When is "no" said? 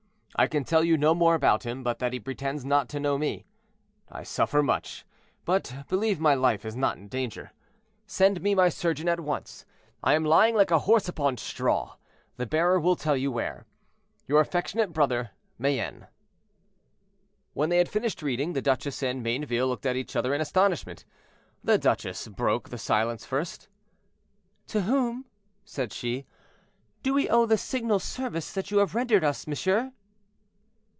0.97-1.13